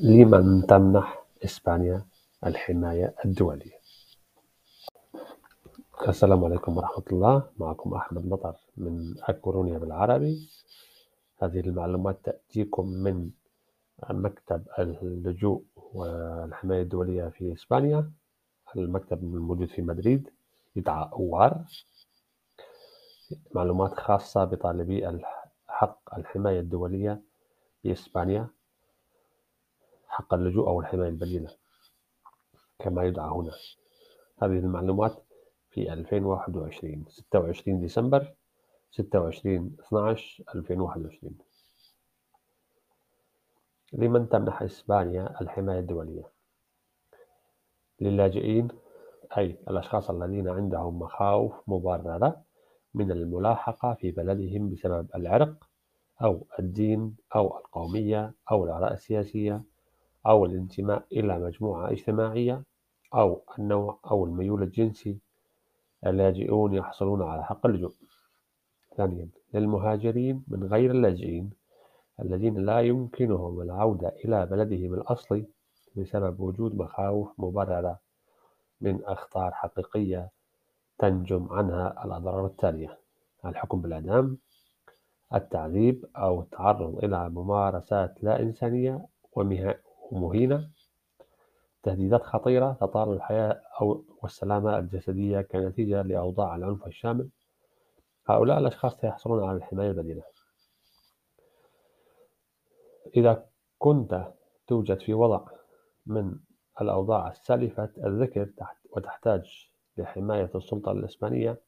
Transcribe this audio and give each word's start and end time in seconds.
لمن 0.00 0.66
تمنح 0.66 1.24
إسبانيا 1.44 2.06
الحماية 2.46 3.14
الدولية؟ 3.24 3.82
السلام 6.08 6.44
عليكم 6.44 6.76
ورحمة 6.76 7.04
الله. 7.12 7.50
معكم 7.58 7.94
أحمد 7.94 8.26
مطر 8.26 8.54
من 8.76 9.14
أكورونيا 9.22 9.78
بالعربي. 9.78 10.48
هذه 11.42 11.60
المعلومات 11.60 12.18
تأتيكم 12.24 12.88
من 12.88 13.30
مكتب 14.10 14.64
اللجوء 14.78 15.62
والحماية 15.76 16.82
الدولية 16.82 17.28
في 17.28 17.52
إسبانيا. 17.52 18.10
المكتب 18.76 19.22
الموجود 19.22 19.68
في 19.68 19.82
مدريد. 19.82 20.30
يدعى 20.76 21.10
أوار. 21.12 21.64
معلومات 23.54 23.94
خاصة 23.94 24.44
بطالبي 24.44 25.20
حق 25.68 26.14
الحماية 26.18 26.60
الدولية 26.60 27.22
في 27.82 27.92
إسبانيا. 27.92 28.48
حق 30.12 30.34
اللجوء 30.34 30.68
أو 30.68 30.80
الحماية 30.80 31.08
البديلة 31.08 31.50
كما 32.78 33.04
يدعى 33.04 33.30
هنا. 33.30 33.52
هذه 34.42 34.58
المعلومات 34.58 35.24
في 35.70 35.92
2021 35.92 37.04
26 37.08 37.80
ديسمبر 37.80 38.34
26 38.90 39.76
12 39.80 40.44
2021 40.54 41.38
لمن 43.92 44.28
تمنح 44.28 44.62
إسبانيا 44.62 45.40
الحماية 45.40 45.78
الدولية؟ 45.78 46.30
للاجئين 48.00 48.68
أي 49.38 49.58
الأشخاص 49.70 50.10
الذين 50.10 50.48
عندهم 50.48 50.98
مخاوف 50.98 51.52
مبررة 51.66 52.42
من 52.94 53.10
الملاحقة 53.12 53.94
في 53.94 54.10
بلدهم 54.10 54.70
بسبب 54.70 55.08
العرق 55.14 55.68
أو 56.22 56.46
الدين 56.58 57.16
أو 57.34 57.58
القومية 57.58 58.34
أو 58.50 58.64
الآراء 58.64 58.92
السياسية 58.92 59.62
أو 60.26 60.44
الانتماء 60.44 61.04
إلى 61.12 61.38
مجموعة 61.38 61.90
اجتماعية 61.90 62.62
أو 63.14 63.42
النوع 63.58 63.98
أو 64.10 64.24
الميول 64.24 64.62
الجنسي 64.62 65.18
اللاجئون 66.06 66.74
يحصلون 66.74 67.22
على 67.22 67.44
حق 67.44 67.66
اللجوء 67.66 67.92
ثانيا 68.96 69.28
للمهاجرين 69.54 70.44
من 70.48 70.64
غير 70.64 70.90
اللاجئين 70.90 71.50
الذين 72.20 72.58
لا 72.58 72.80
يمكنهم 72.80 73.60
العودة 73.60 74.08
إلى 74.24 74.46
بلدهم 74.46 74.94
الأصلي 74.94 75.46
بسبب 75.96 76.40
وجود 76.40 76.74
مخاوف 76.74 77.28
مبررة 77.38 77.98
من 78.80 79.04
أخطار 79.04 79.50
حقيقية 79.50 80.30
تنجم 80.98 81.48
عنها 81.50 82.04
الأضرار 82.04 82.46
التالية 82.46 82.98
الحكم 83.44 83.80
بالإعدام 83.80 84.38
التعذيب 85.34 86.04
أو 86.16 86.40
التعرض 86.40 87.04
إلى 87.04 87.28
ممارسات 87.30 88.24
لا 88.24 88.40
إنسانية 88.40 89.06
ومهينة 90.12 90.70
تهديدات 91.82 92.22
خطيرة 92.22 92.76
تطال 92.80 93.12
الحياة 93.12 93.62
أو 93.80 94.04
والسلامة 94.22 94.78
الجسدية 94.78 95.40
كنتيجة 95.40 96.02
لأوضاع 96.02 96.56
العنف 96.56 96.86
الشامل. 96.86 97.28
هؤلاء 98.26 98.58
الأشخاص 98.58 99.00
سيحصلون 99.00 99.44
على 99.44 99.56
الحماية 99.56 99.90
البديلة. 99.90 100.22
إذا 103.16 103.46
كنت 103.78 104.32
توجد 104.66 105.00
في 105.00 105.14
وضع 105.14 105.44
من 106.06 106.34
الأوضاع 106.80 107.30
السالفة 107.30 107.90
الذكر 107.98 108.52
وتحتاج 108.96 109.70
لحماية 109.96 110.50
السلطة 110.54 110.92
الإسبانية. 110.92 111.60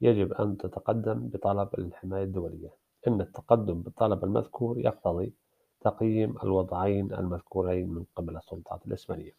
يجب 0.00 0.32
أن 0.32 0.56
تتقدم 0.56 1.28
بطلب 1.28 1.68
الحماية 1.78 2.24
الدولية. 2.24 2.70
إن 3.08 3.20
التقدم 3.20 3.82
بالطلب 3.82 4.24
المذكور 4.24 4.78
يقتضي 4.78 5.34
تقييم 5.80 6.36
الوضعين 6.42 7.12
المذكورين 7.12 7.88
من 7.88 8.04
قبل 8.16 8.36
السلطات 8.36 8.86
الإسبانية 8.86 9.32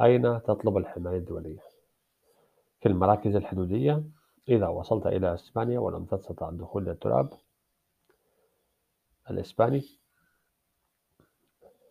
أين 0.00 0.22
تطلب 0.42 0.76
الحماية 0.76 1.18
الدولية؟ 1.18 1.58
في 2.80 2.88
المراكز 2.88 3.36
الحدودية 3.36 4.02
إذا 4.48 4.68
وصلت 4.68 5.06
إلى 5.06 5.34
إسبانيا 5.34 5.78
ولم 5.78 6.04
تستطع 6.04 6.48
الدخول 6.48 6.82
إلى 6.82 6.90
التراب 6.92 7.28
الإسباني 9.30 9.82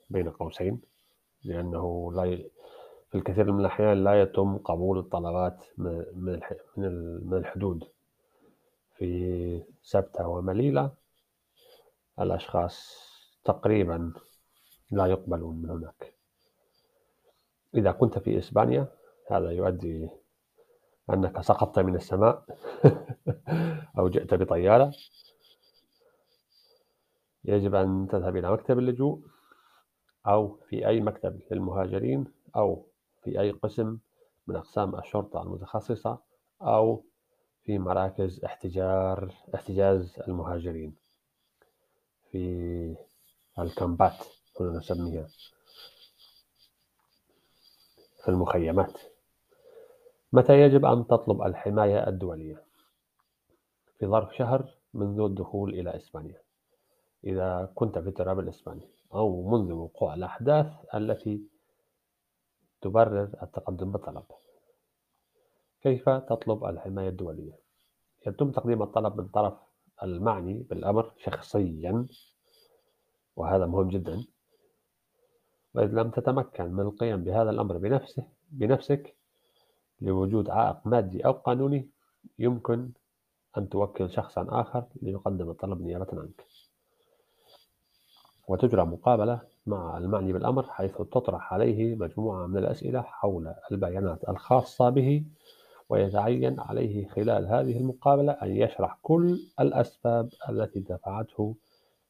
بين 0.10 0.30
قوسين 0.30 0.82
لأنه 1.44 2.14
لا 2.14 2.24
ي... 2.24 2.52
في 3.10 3.18
الكثير 3.18 3.52
من 3.52 3.60
الأحيان 3.60 4.04
لا 4.04 4.22
يتم 4.22 4.58
قبول 4.58 5.00
الطلبات 5.00 5.64
من 5.78 7.34
الحدود 7.34 7.84
في 8.96 9.64
سبتة 9.82 10.28
ومليلة 10.28 10.92
الأشخاص 12.20 13.04
تقريبا 13.44 14.14
لا 14.92 15.06
يقبلون 15.06 15.62
من 15.62 15.70
هناك. 15.70 16.14
إذا 17.76 17.92
كنت 17.92 18.20
في 18.20 18.38
إسبانيا 18.38 18.88
هذا 19.32 19.52
يؤدي 19.52 20.10
أنك 21.10 21.42
سقطت 21.42 21.80
من 21.80 21.96
السماء 21.96 22.46
أو 23.98 24.10
جئت 24.10 24.34
بطيارة. 24.34 24.92
يجب 27.46 27.76
أن 27.76 28.08
تذهب 28.12 28.38
إلى 28.38 28.52
مكتب 28.52 28.80
اللجوء 28.80 29.22
أو 30.28 30.60
في 30.70 30.88
أي 30.88 31.02
مكتب 31.02 31.40
للمهاجرين 31.52 32.26
أو 32.56 32.86
في 33.24 33.40
أي 33.40 33.52
قسم 33.52 33.98
من 34.48 34.56
أقسام 34.56 34.96
الشرطة 34.96 35.42
المتخصصة 35.42 36.18
أو 36.62 37.04
في 37.64 37.80
مراكز 37.80 38.44
احتجار 38.46 39.34
احتجاز 39.56 40.20
المهاجرين. 40.28 41.03
في 42.34 42.96
الكامبات 43.60 44.26
كنا 44.54 44.78
نسميها 44.78 45.28
في 48.24 48.30
المخيمات 48.30 48.94
متى 50.34 50.62
يجب 50.62 50.86
أن 50.86 51.08
تطلب 51.08 51.42
الحماية 51.42 52.08
الدولية؟ 52.08 52.64
في 54.00 54.08
ظرف 54.08 54.36
شهر 54.36 54.74
منذ 54.94 55.20
الدخول 55.20 55.74
إلى 55.74 55.96
إسبانيا 55.96 56.42
إذا 57.24 57.72
كنت 57.76 58.00
في 58.00 58.10
التراب 58.10 58.40
الإسباني 58.40 58.90
أو 59.14 59.50
منذ 59.50 59.72
وقوع 59.72 60.14
الأحداث 60.14 60.68
التي 60.96 61.48
تبرر 62.82 63.30
التقدم 63.44 63.92
بالطلب 63.92 64.24
كيف 65.82 66.10
تطلب 66.10 66.66
الحماية 66.66 67.10
الدولية؟ 67.10 67.60
يتم 68.28 68.52
تقديم 68.52 68.84
الطلب 68.84 69.18
من 69.18 69.28
طرف 69.28 69.73
المعني 70.04 70.66
بالأمر 70.70 71.12
شخصيا 71.18 72.08
وهذا 73.36 73.66
مهم 73.66 73.90
جدا. 73.90 74.26
وإذا 75.74 76.02
لم 76.02 76.10
تتمكن 76.10 76.72
من 76.72 76.80
القيام 76.80 77.24
بهذا 77.24 77.50
الأمر 77.50 77.78
بنفسه 77.78 78.24
بنفسك 78.52 79.16
لوجود 80.02 80.50
عائق 80.50 80.88
مادي 80.88 81.26
أو 81.26 81.32
قانوني 81.32 81.90
يمكن 82.40 82.90
أن 83.58 83.70
توكل 83.70 84.10
شخصا 84.10 84.48
آخر 84.50 84.86
ليقدم 85.02 85.50
الطلب 85.50 85.82
نيابة 85.82 86.08
عنك. 86.14 86.46
وتجرى 88.48 88.86
مقابلة 88.86 89.42
مع 89.66 89.98
المعني 89.98 90.34
بالأمر 90.34 90.64
حيث 90.64 90.98
تطرح 90.98 91.54
عليه 91.54 91.96
مجموعة 91.96 92.48
من 92.48 92.58
الأسئلة 92.58 93.02
حول 93.02 93.54
البيانات 93.72 94.30
الخاصة 94.30 94.90
به 94.90 95.24
ويتعين 95.94 96.60
عليه 96.60 97.08
خلال 97.08 97.48
هذه 97.48 97.78
المقابلة 97.78 98.32
أن 98.32 98.56
يشرح 98.56 98.98
كل 99.02 99.40
الأسباب 99.60 100.30
التي 100.50 100.80
دفعته 100.80 101.56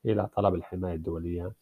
إلى 0.05 0.27
طلب 0.35 0.55
الحماية 0.55 0.95
الدولية 0.95 1.53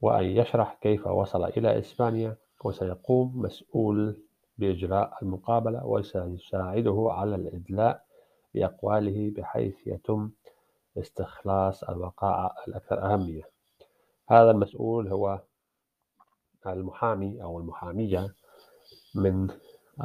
وأن 0.00 0.24
يشرح 0.24 0.78
كيف 0.80 1.06
وصل 1.06 1.44
إلى 1.44 1.78
إسبانيا 1.78 2.36
وسيقوم 2.64 3.32
مسؤول 3.42 4.22
بإجراء 4.58 5.18
المقابلة 5.22 5.86
وسيساعده 5.86 7.06
على 7.10 7.34
الإدلاء 7.34 8.04
بأقواله 8.54 9.30
بحيث 9.30 9.86
يتم 9.86 10.30
استخلاص 10.98 11.84
الوقائع 11.84 12.54
الأكثر 12.68 13.12
أهمية. 13.12 13.42
هذا 14.30 14.50
المسؤول 14.50 15.08
هو 15.08 15.40
المحامي 16.66 17.42
أو 17.42 17.58
المحامية 17.58 18.34
من 19.14 19.48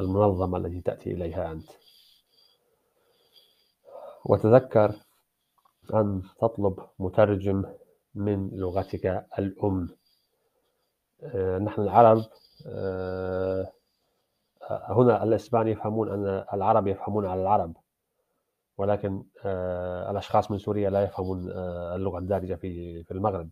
المنظمة 0.00 0.58
التي 0.58 0.80
تأتي 0.80 1.10
إليها 1.12 1.52
أنت. 1.52 1.70
وتذكر 4.24 4.94
أن 5.94 6.22
تطلب 6.40 6.76
مترجم 6.98 7.64
من 8.14 8.50
لغتك 8.52 9.26
الأم. 9.38 9.88
آه، 11.22 11.58
نحن 11.58 11.80
العرب 11.82 12.24
آه، 12.66 13.72
هنا 14.70 15.22
الإسبان 15.22 15.68
يفهمون 15.68 16.08
أن 16.08 16.44
العرب 16.54 16.86
يفهمون 16.86 17.26
على 17.26 17.42
العرب 17.42 17.76
ولكن 18.78 19.24
آه، 19.44 20.10
الأشخاص 20.10 20.50
من 20.50 20.58
سوريا 20.58 20.90
لا 20.90 21.02
يفهمون 21.04 21.50
اللغة 21.94 22.18
الدارجة 22.18 22.54
في 22.54 23.02
في 23.04 23.10
المغرب. 23.10 23.50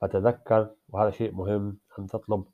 فتذكر 0.00 0.70
وهذا 0.88 1.10
شيء 1.10 1.32
مهم 1.32 1.78
أن 1.98 2.06
تطلب 2.06 2.44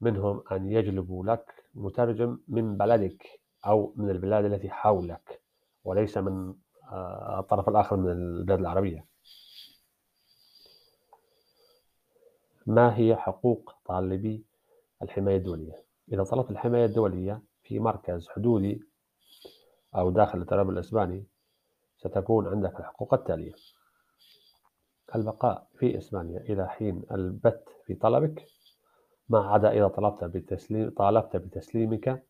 منهم 0.00 0.42
أن 0.52 0.72
يجلبوا 0.72 1.24
لك 1.24 1.64
مترجم 1.74 2.38
من 2.48 2.76
بلدك 2.76 3.26
أو 3.66 3.92
من 3.96 4.10
البلاد 4.10 4.44
التي 4.44 4.70
حولك 4.70 5.40
وليس 5.84 6.18
من 6.18 6.54
الطرف 7.38 7.68
الآخر 7.68 7.96
من 7.96 8.10
البلاد 8.12 8.58
العربية 8.58 9.04
ما 12.66 12.96
هي 12.96 13.16
حقوق 13.16 13.74
طالبي 13.84 14.44
الحماية 15.02 15.36
الدولية؟ 15.36 15.84
إذا 16.12 16.24
طلبت 16.24 16.50
الحماية 16.50 16.84
الدولية 16.84 17.42
في 17.62 17.78
مركز 17.78 18.28
حدودي 18.28 18.82
أو 19.96 20.10
داخل 20.10 20.40
التراب 20.40 20.70
الإسباني 20.70 21.24
ستكون 21.96 22.48
عندك 22.48 22.80
الحقوق 22.80 23.14
التالية 23.14 23.52
البقاء 25.14 25.68
في 25.78 25.98
إسبانيا 25.98 26.40
إلى 26.40 26.68
حين 26.68 27.02
البت 27.12 27.68
في 27.86 27.94
طلبك 27.94 28.46
ما 29.28 29.38
عدا 29.38 29.70
إذا 29.72 29.88
طلبت 29.88 30.24
بتسليم 30.24 30.90
طالبت 30.90 31.36
بتسليمك 31.36 32.22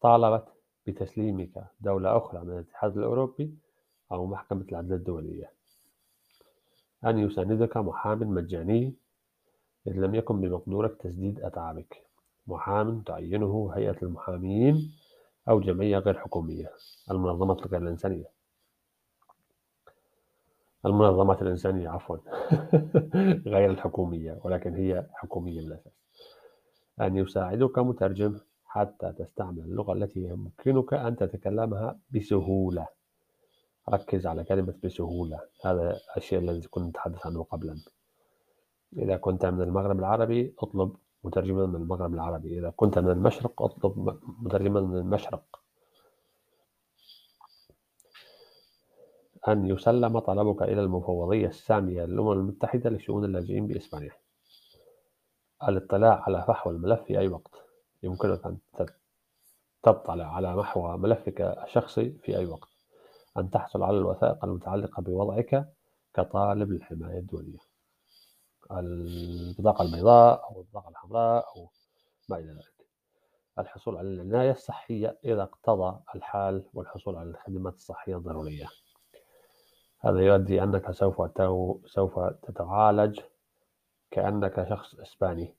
طالبت 0.00 0.44
بتسليمك 0.86 1.64
دولة 1.80 2.16
أخرى 2.16 2.40
من 2.40 2.52
الاتحاد 2.52 2.98
الأوروبي 2.98 3.54
أو 4.12 4.26
محكمة 4.26 4.64
العدل 4.72 4.92
الدولية. 4.92 5.52
أن 7.04 7.18
يساندك 7.18 7.76
محام 7.76 8.18
مجاني 8.18 8.94
إذ 9.86 9.92
لم 9.92 10.14
يكن 10.14 10.40
بمقدورك 10.40 10.96
تسديد 11.00 11.40
أتعابك 11.40 12.02
محام 12.46 13.00
تعينه 13.00 13.70
هيئة 13.74 13.96
المحامين 14.02 14.92
أو 15.48 15.60
جمعية 15.60 15.98
غير 15.98 16.18
حكومية 16.18 16.70
المنظمات 17.10 17.66
الغير 17.66 17.82
الإنسانية. 17.82 18.35
المنظمات 20.86 21.42
الإنسانية 21.42 21.88
عفوا. 21.88 22.16
غير 23.54 23.70
الحكومية 23.70 24.40
ولكن 24.44 24.74
هي 24.74 25.06
حكومية 25.12 25.60
بالأساس 25.60 25.92
أن 27.00 27.16
يساعدك 27.16 27.78
مترجم 27.78 28.38
حتى 28.64 29.12
تستعمل 29.12 29.58
اللغة 29.58 29.92
التي 29.92 30.20
يمكنك 30.20 30.94
أن 30.94 31.16
تتكلمها 31.16 31.98
بسهولة. 32.10 32.86
ركز 33.90 34.26
على 34.26 34.44
كلمة 34.44 34.74
بسهولة. 34.84 35.40
هذا 35.64 35.96
الشيء 36.16 36.38
الذي 36.38 36.68
كنت 36.68 36.86
نتحدث 36.88 37.26
عنه 37.26 37.42
قبلا. 37.42 37.76
إذا 38.96 39.16
كنت 39.16 39.46
من 39.46 39.62
المغرب 39.62 39.98
العربي 39.98 40.54
اطلب 40.58 40.96
مترجما 41.24 41.66
من 41.66 41.76
المغرب 41.76 42.14
العربي. 42.14 42.58
إذا 42.58 42.70
كنت 42.70 42.98
من 42.98 43.10
المشرق 43.10 43.62
اطلب 43.62 44.18
مترجما 44.42 44.80
من 44.80 44.96
المشرق. 44.96 45.65
أن 49.48 49.66
يسلم 49.66 50.18
طلبك 50.18 50.62
إلى 50.62 50.80
المفوضية 50.80 51.46
السامية 51.46 52.04
للأمم 52.04 52.32
المتحدة 52.32 52.90
لشؤون 52.90 53.24
اللاجئين 53.24 53.66
بإسبانيا. 53.66 54.12
الاطلاع 55.68 56.22
على 56.26 56.44
فحوى 56.48 56.72
الملف 56.72 57.02
في 57.02 57.18
أي 57.18 57.28
وقت. 57.28 57.54
يمكنك 58.02 58.46
أن 58.46 58.58
تطلع 59.82 60.34
على 60.34 60.56
محو 60.56 60.96
ملفك 60.96 61.40
الشخصي 61.40 62.10
في 62.10 62.36
أي 62.38 62.46
وقت. 62.46 62.68
أن 63.36 63.50
تحصل 63.50 63.82
على 63.82 63.98
الوثائق 63.98 64.44
المتعلقة 64.44 65.02
بوضعك 65.02 65.68
كطالب 66.14 66.70
للحماية 66.70 67.18
الدولية. 67.18 67.58
البطاقة 68.70 69.82
البيضاء 69.82 70.44
أو 70.50 70.60
البطاقة 70.60 70.88
الحمراء 70.88 71.44
أو 71.56 71.68
ما 72.28 72.36
إلى 72.38 72.52
ذلك. 72.52 72.86
الحصول 73.58 73.96
على 73.96 74.08
العناية 74.08 74.50
الصحية 74.50 75.18
إذا 75.24 75.42
اقتضى 75.42 76.00
الحال 76.14 76.64
والحصول 76.74 77.16
على 77.16 77.30
الخدمات 77.30 77.74
الصحية 77.74 78.16
الضرورية. 78.16 78.66
هذا 80.06 80.20
يؤدي 80.20 80.62
أنك 80.62 80.90
سوف 80.90 81.30
سوف 81.86 82.18
تتعالج 82.18 83.20
كأنك 84.10 84.68
شخص 84.68 84.94
إسباني. 84.94 85.54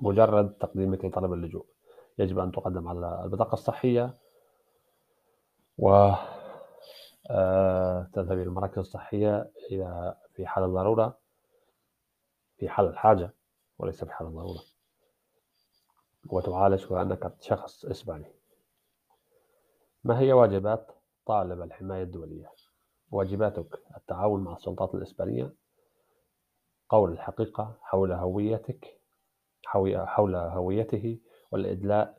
مجرد 0.00 0.52
تقديمك 0.52 1.04
لطلب 1.04 1.32
اللجوء. 1.32 1.66
يجب 2.18 2.38
أن 2.38 2.52
تقدم 2.52 2.88
على 2.88 3.24
البطاقة 3.24 3.52
الصحية 3.52 4.14
و 5.78 6.12
آه، 7.30 8.10
تذهب 8.12 8.32
إلى 8.32 8.42
المراكز 8.42 8.78
الصحية 8.78 9.50
إذا 9.70 10.18
في 10.34 10.46
حال 10.46 10.64
الضرورة. 10.64 11.18
في 12.56 12.68
حال 12.68 12.86
الحاجة 12.86 13.34
وليس 13.78 14.04
في 14.04 14.12
حال 14.12 14.26
الضرورة. 14.26 14.62
وتعالج 16.26 16.86
كأنك 16.86 17.36
شخص 17.40 17.84
إسباني. 17.84 18.32
ما 20.04 20.18
هي 20.18 20.32
واجبات 20.32 20.92
طالب 21.26 21.62
الحماية 21.62 22.02
الدولية؟ 22.02 22.65
واجباتك 23.10 23.82
التعاون 23.96 24.44
مع 24.44 24.52
السلطات 24.52 24.94
الإسبانية 24.94 25.54
قول 26.88 27.12
الحقيقة 27.12 27.78
حول 27.82 28.12
هويتك 28.12 29.00
حول 29.64 30.34
هويته 30.34 31.18
والإدلاء 31.50 32.18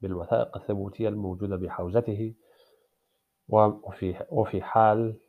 بالوثائق 0.00 0.56
الثبوتية 0.56 1.08
الموجودة 1.08 1.56
بحوزته 1.56 2.34
وفي 3.48 4.26
وفي 4.30 4.62
حال 4.62 5.20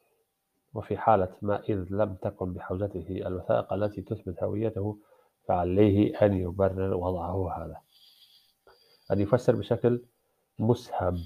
وفي 0.73 0.97
حالة 0.97 1.35
ما 1.41 1.63
إذ 1.63 1.85
لم 1.89 2.15
تكن 2.15 2.53
بحوزته 2.53 3.21
الوثائق 3.27 3.73
التي 3.73 4.01
تثبت 4.01 4.43
هويته 4.43 4.99
فعليه 5.47 6.25
أن 6.25 6.33
يبرر 6.33 6.93
وضعه 6.93 7.51
هذا. 7.57 7.81
أن 9.11 9.19
يفسر 9.19 9.55
بشكل 9.55 10.05
مسهب 10.59 11.17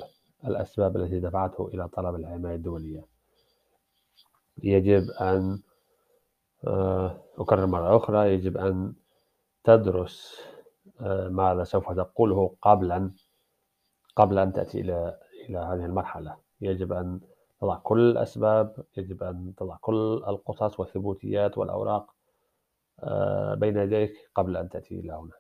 الأسباب 0.46 0.98
التي 0.98 1.20
دفعته 1.20 1.68
إلى 1.68 1.88
طلب 1.88 2.16
الحماية 2.16 2.56
الدولية. 2.56 3.15
يجب 4.64 5.10
أن 5.10 5.60
آه، 6.68 7.18
أكرر 7.38 7.66
مرة 7.66 7.98
أخرى 7.98 8.34
يجب 8.34 8.58
أن 8.58 8.94
تدرس 9.64 10.42
آه، 11.02 11.28
ماذا 11.30 11.64
سوف 11.64 11.92
تقوله 11.92 12.56
قبلا 12.62 13.12
قبل 14.16 14.40
أن 14.40 14.54
تأتي 14.54 14.82
إلى 14.82 15.20
إلى 15.50 15.58
هذه 15.58 15.86
المرحلة. 15.86 16.38
يجب 16.62 16.94
أن 16.94 17.20
تضع 17.62 17.76
كل 17.78 18.00
الأسباب 18.12 18.86
يجب 18.98 19.24
أن 19.24 19.54
تضع 19.58 19.78
كل 19.82 20.24
القصص 20.28 20.80
والثبوتيات 20.80 21.58
والأوراق 21.58 22.16
آه، 23.00 23.54
بين 23.56 23.78
يديك 23.78 24.14
قبل 24.36 24.58
أن 24.58 24.70
تأتي 24.70 25.00
إلى 25.00 25.14
هنا. 25.14 25.32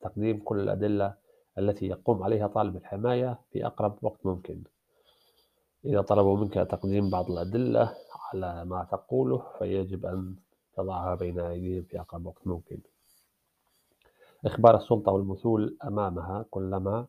تقديم 0.00 0.38
كل 0.44 0.60
الأدلة 0.60 1.14
التي 1.58 1.86
يقوم 1.86 2.22
عليها 2.22 2.46
طالب 2.46 2.76
الحماية 2.76 3.38
في 3.52 3.66
أقرب 3.66 3.98
وقت 4.02 4.26
ممكن. 4.26 4.62
إذا 5.84 6.00
طلبوا 6.00 6.36
منك 6.36 6.54
تقديم 6.54 7.10
بعض 7.10 7.30
الأدلة 7.30 7.96
على 8.32 8.64
ما 8.64 8.84
تقوله 8.90 9.42
فيجب 9.58 10.06
أن 10.06 10.36
تضعها 10.76 11.14
بين 11.14 11.40
أيديهم 11.40 11.82
في 11.82 12.00
أقرب 12.00 12.26
وقت 12.26 12.46
ممكن. 12.46 12.80
إخبار 14.46 14.76
السلطة 14.76 15.12
والمثول 15.12 15.76
أمامها 15.84 16.44
كلما 16.50 17.06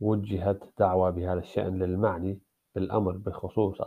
وجهت 0.00 0.62
دعوى 0.78 1.12
بهذا 1.12 1.40
الشأن 1.40 1.78
للمعني 1.78 2.38
بالأمر 2.74 3.12
بخصوص 3.16 3.80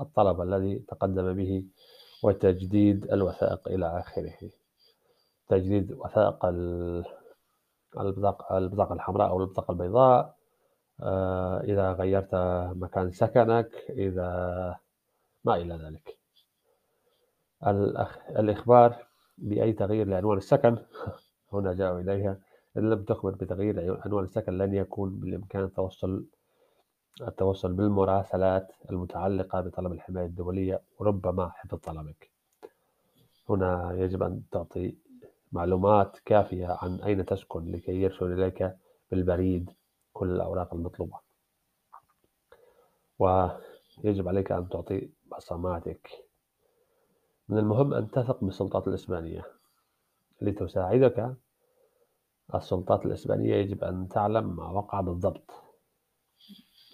الطلب 0.00 0.40
الذي 0.40 0.78
تقدم 0.78 1.32
به 1.32 1.64
وتجديد 2.22 3.12
الوثائق 3.12 3.68
إلى 3.68 3.98
آخره. 3.98 4.50
تجديد 5.48 5.92
وثائق 5.92 6.46
البطاقة 7.96 8.92
الحمراء 8.92 9.28
أو 9.28 9.40
البطاقة 9.40 9.72
البيضاء 9.72 10.35
إذا 11.64 11.92
غيرت 11.92 12.34
مكان 12.76 13.10
سكنك 13.12 13.70
إذا 13.90 14.76
ما 15.44 15.56
إلى 15.56 15.74
ذلك. 15.74 16.16
الإخبار 18.38 18.96
بأي 19.38 19.72
تغيير 19.72 20.06
لعنوان 20.06 20.38
السكن؟ 20.38 20.78
هنا 21.52 21.72
جاءوا 21.74 22.00
إليها. 22.00 22.38
إن 22.76 22.90
لم 22.90 23.02
تخبر 23.04 23.30
بتغيير 23.30 24.00
عنوان 24.06 24.24
السكن 24.24 24.58
لن 24.58 24.74
يكون 24.74 25.20
بالإمكان 25.20 25.64
التوصل 25.64 26.26
التوصل 27.20 27.72
بالمراسلات 27.72 28.72
المتعلقة 28.90 29.60
بطلب 29.60 29.92
الحماية 29.92 30.26
الدولية 30.26 30.80
وربما 30.98 31.48
حفظ 31.48 31.78
طلبك. 31.78 32.30
هنا 33.48 33.92
يجب 33.94 34.22
أن 34.22 34.42
تعطي 34.52 34.96
معلومات 35.52 36.18
كافية 36.24 36.78
عن 36.82 37.00
أين 37.00 37.24
تسكن 37.24 37.72
لكي 37.72 38.02
يرسل 38.02 38.32
إليك 38.32 38.76
بالبريد. 39.10 39.70
كل 40.16 40.30
الأوراق 40.30 40.74
المطلوبة. 40.74 41.18
ويجب 43.18 44.28
عليك 44.28 44.52
أن 44.52 44.68
تعطي 44.68 45.10
بصماتك. 45.36 46.10
من 47.48 47.58
المهم 47.58 47.94
أن 47.94 48.10
تثق 48.10 48.44
بالسلطات 48.44 48.88
الإسبانية. 48.88 49.44
لتساعدك 50.40 51.36
السلطات 52.54 53.06
الإسبانية 53.06 53.54
يجب 53.54 53.84
أن 53.84 54.08
تعلم 54.08 54.56
ما 54.56 54.70
وقع 54.70 55.00
بالضبط. 55.00 55.50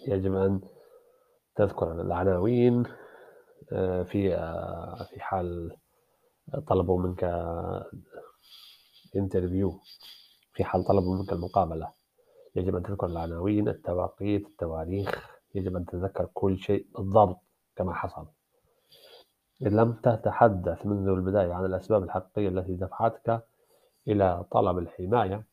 يجب 0.07 0.35
أن 0.35 0.61
تذكر 1.55 2.01
العناوين 2.01 2.83
آه، 3.71 4.03
في 4.03 4.35
آه، 4.35 5.03
في 5.03 5.19
حال 5.19 5.77
طلبوا 6.67 7.01
منك 7.01 7.23
انترفيو 9.15 9.79
في 10.53 10.63
حال 10.63 10.83
طلبوا 10.83 11.17
منك 11.17 11.33
المقابلة. 11.33 12.02
يجب 12.55 12.75
أن 12.75 12.83
تذكر 12.83 13.07
العناوين 13.07 13.67
التواقيت 13.67 14.47
التواريخ 14.47 15.39
يجب 15.55 15.75
أن 15.75 15.85
تتذكر 15.85 16.29
كل 16.33 16.57
شيء 16.57 16.87
بالضبط 16.95 17.39
كما 17.75 17.93
حصل. 17.93 18.25
إن 19.61 19.75
لم 19.75 19.93
تتحدث 19.93 20.85
منذ 20.85 21.07
البداية 21.07 21.53
عن 21.53 21.65
الأسباب 21.65 22.03
الحقيقية 22.03 22.47
التي 22.47 22.75
دفعتك 22.75 23.43
إلى 24.07 24.45
طلب 24.51 24.77
الحماية 24.77 25.43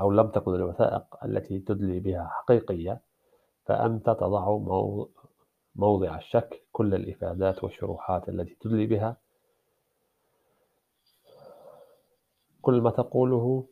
أو 0.00 0.12
لم 0.12 0.28
تكن 0.28 0.54
الوثائق 0.54 1.24
التي 1.24 1.58
تدلي 1.58 2.00
بها 2.00 2.28
حقيقية 2.32 3.00
فأنت 3.64 4.06
تضع 4.10 4.58
موضع 5.76 6.16
الشك 6.16 6.62
كل 6.72 6.94
الإفادات 6.94 7.64
والشروحات 7.64 8.28
التي 8.28 8.56
تدلي 8.60 8.86
بها. 8.86 9.16
كل 12.62 12.80
ما 12.80 12.90
تقوله 12.90 13.66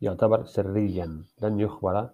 يعتبر 0.00 0.44
سريا. 0.44 1.24
لن 1.42 1.60
يخبر 1.60 2.10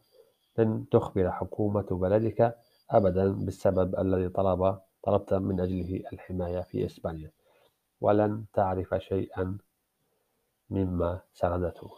لن 0.59 0.89
تخبر 0.91 1.31
حكومة 1.31 1.87
بلدك 1.91 2.57
أبدا 2.91 3.33
بالسبب 3.33 3.99
الذي 3.99 4.29
طلب 4.29 4.79
طلبت 5.03 5.35
من 5.35 5.61
أجله 5.61 6.03
الحماية 6.13 6.61
في 6.61 6.87
إسبانيا. 6.87 7.31
ولن 8.01 8.45
تعرف 8.53 8.95
شيئا 8.95 9.59
مما 10.71 11.21
سردته 11.33 11.91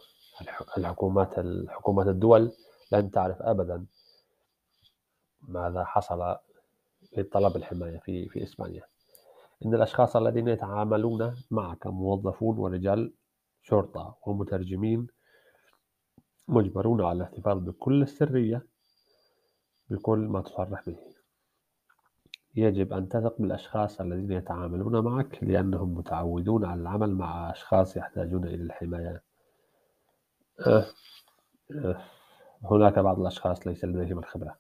الحكومات 0.79 1.39
الحكومات 1.39 2.07
الدول 2.07 2.53
لن 2.93 3.11
تعرف 3.11 3.43
أبدا 3.43 3.87
ماذا 5.49 5.85
حصل 5.85 6.37
لطلب 7.17 7.57
الحماية 7.57 7.99
في 7.99 8.29
في 8.29 8.43
إسبانيا. 8.43 8.83
إن 9.67 9.75
الأشخاص 9.75 10.17
الذين 10.17 10.49
يتعاملون 10.49 11.37
معك 11.51 11.87
موظفون 11.87 12.59
ورجال 12.59 13.13
شرطة 13.63 14.17
ومترجمين 14.27 15.07
مجبرون 16.49 17.01
على 17.01 17.17
الاحتفاظ 17.17 17.59
بكل 17.59 18.03
السرية 18.03 18.67
بكل 19.91 20.19
ما 20.19 20.41
تصرح 20.41 20.87
به 20.87 20.97
يجب 22.55 22.93
أن 22.93 23.09
تثق 23.09 23.37
بالأشخاص 23.39 24.01
الذين 24.01 24.33
يتعاملون 24.33 25.05
معك 25.05 25.39
لأنهم 25.43 25.95
متعودون 25.95 26.65
على 26.65 26.81
العمل 26.81 27.15
مع 27.15 27.51
أشخاص 27.51 27.97
يحتاجون 27.97 28.45
إلى 28.45 28.63
الحماية 28.63 29.23
أه. 30.67 30.87
أه. 31.71 32.05
هناك 32.65 32.99
بعض 32.99 33.21
الأشخاص 33.21 33.67
ليس 33.67 33.85
لديهم 33.85 34.19
الخبرة 34.19 34.57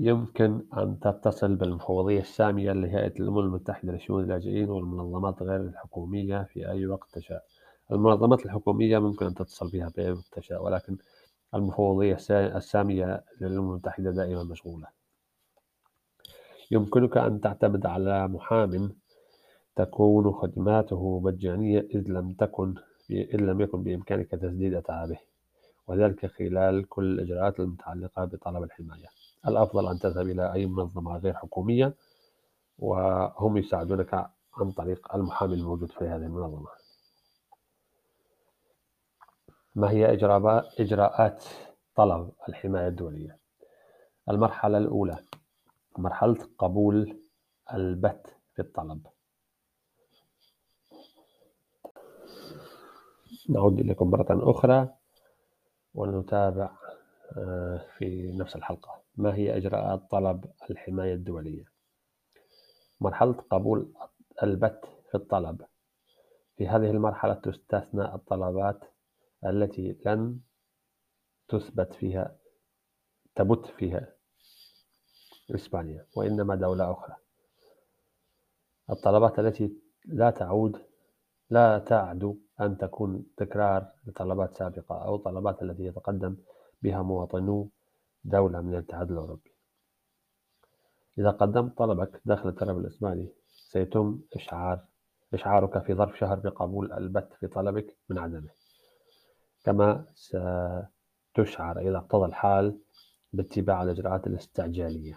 يمكن 0.00 0.66
أن 0.76 1.00
تتصل 1.00 1.54
بالمفوضية 1.56 2.20
السامية 2.20 2.72
لهيئة 2.72 3.20
الأمم 3.20 3.38
المتحدة 3.38 3.92
لشؤون 3.92 4.24
اللاجئين 4.24 4.68
والمنظمات 4.70 5.42
غير 5.42 5.60
الحكومية 5.60 6.42
في 6.42 6.68
أي 6.68 6.86
وقت 6.86 7.10
تشاء 7.12 7.44
المنظمات 7.92 8.46
الحكومية 8.46 8.98
ممكن 8.98 9.26
أن 9.26 9.34
تتصل 9.34 9.70
بها 9.70 9.92
وقت 9.98 10.26
تشاء 10.32 10.64
ولكن 10.64 10.96
المفوضية 11.54 12.18
السامية 12.30 13.24
للأمم 13.40 13.70
المتحدة 13.70 14.10
دائما 14.10 14.44
مشغولة. 14.44 14.86
يمكنك 16.70 17.16
أن 17.16 17.40
تعتمد 17.40 17.86
على 17.86 18.28
محام 18.28 18.92
تكون 19.76 20.32
خدماته 20.32 21.20
مجانية 21.20 21.80
إذ 21.94 22.04
لم 22.08 22.32
تكن 22.32 22.74
إذ 23.10 23.40
لم 23.40 23.60
يكن 23.60 23.82
بإمكانك 23.82 24.30
تسديد 24.30 24.74
أتعابه 24.74 25.18
وذلك 25.86 26.26
خلال 26.26 26.88
كل 26.88 27.04
الإجراءات 27.04 27.60
المتعلقة 27.60 28.24
بطلب 28.24 28.62
الحماية. 28.62 29.06
الأفضل 29.48 29.88
أن 29.88 29.98
تذهب 29.98 30.26
إلى 30.28 30.52
أي 30.52 30.66
منظمة 30.66 31.18
غير 31.18 31.34
حكومية 31.34 31.94
وهم 32.78 33.56
يساعدونك 33.56 34.14
عن 34.54 34.70
طريق 34.72 35.14
المحامي 35.14 35.54
الموجود 35.54 35.90
في 35.90 36.04
هذه 36.04 36.16
المنظمة. 36.16 36.75
ما 39.76 39.90
هي 39.90 40.12
إجراءات 40.80 41.44
طلب 41.94 42.32
الحماية 42.48 42.88
الدولية؟ 42.88 43.38
المرحلة 44.30 44.78
الأولى 44.78 45.18
مرحلة 45.98 46.48
قبول 46.58 47.18
البت 47.72 48.36
في 48.54 48.62
الطلب 48.62 49.06
نعود 53.48 53.80
إليكم 53.80 54.10
مرة 54.10 54.50
أخرى 54.50 54.88
ونتابع 55.94 56.70
آه، 57.36 57.86
في 57.98 58.32
نفس 58.32 58.56
الحلقة 58.56 59.02
ما 59.16 59.34
هي 59.34 59.56
إجراءات 59.56 60.10
طلب 60.10 60.44
الحماية 60.70 61.14
الدولية؟ 61.14 61.64
مرحلة 63.00 63.32
قبول 63.50 63.92
البت 64.42 64.84
في 65.10 65.14
الطلب 65.14 65.62
في 66.56 66.68
هذه 66.68 66.90
المرحلة 66.90 67.34
تستثنى 67.34 68.14
الطلبات 68.14 68.95
التي 69.46 69.96
لن 70.06 70.40
تثبت 71.48 71.94
فيها 71.94 72.36
تبت 73.36 73.66
فيها 73.66 74.12
إسبانيا 75.54 76.06
وإنما 76.16 76.54
دولة 76.54 76.92
أخرى. 76.92 77.16
الطلبات 78.90 79.38
التي 79.38 79.76
لا 80.04 80.30
تعود 80.30 80.82
لا 81.50 81.78
تعد 81.78 82.36
أن 82.60 82.78
تكون 82.78 83.26
تكرار 83.36 83.92
لطلبات 84.06 84.56
سابقة 84.56 85.04
أو 85.04 85.16
طلبات 85.16 85.62
التي 85.62 85.82
يتقدم 85.82 86.36
بها 86.82 87.02
مواطنو 87.02 87.70
دولة 88.24 88.60
من 88.60 88.74
الاتحاد 88.74 89.10
الأوروبي. 89.10 89.50
إذا 91.18 91.30
قدمت 91.30 91.78
طلبك 91.78 92.20
داخل 92.24 92.48
التراب 92.48 92.78
الإسباني 92.78 93.28
سيتم 93.46 94.20
إشعار 94.34 94.84
إشعارك 95.34 95.82
في 95.82 95.94
ظرف 95.94 96.18
شهر 96.18 96.38
بقبول 96.38 96.92
البت 96.92 97.32
في 97.40 97.46
طلبك 97.46 97.96
من 98.08 98.18
عدمه. 98.18 98.50
كما 99.66 100.04
ستشعر 100.14 101.78
إذا 101.78 101.98
اقتضى 101.98 102.26
الحال 102.26 102.78
باتباع 103.32 103.82
الإجراءات 103.82 104.26
الاستعجالية. 104.26 105.14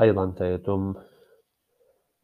أيضا 0.00 0.34
سيتم 0.38 0.94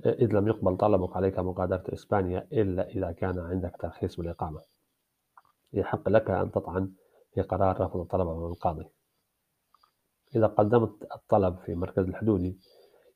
إذ 0.06 0.32
لم 0.32 0.48
يقبل 0.48 0.76
طلبك 0.76 1.16
عليك 1.16 1.38
مغادرة 1.38 1.84
إسبانيا 1.92 2.48
إلا 2.52 2.88
إذا 2.88 3.12
كان 3.12 3.38
عندك 3.38 3.76
ترخيص 3.80 4.16
بالإقامة. 4.16 4.60
يحق 5.72 6.08
لك 6.08 6.30
أن 6.30 6.50
تطعن 6.50 6.92
في 7.34 7.42
قرار 7.42 7.80
رفض 7.80 8.00
الطلب 8.00 8.28
أمام 8.28 8.52
القاضي. 8.52 8.88
إذا 10.36 10.46
قدمت 10.46 11.06
الطلب 11.14 11.58
في 11.58 11.74
مركز 11.74 12.04
الحدودي 12.08 12.58